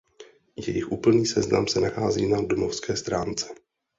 [0.55, 3.47] Jejich úplný seznam se nachází na domovské stránce.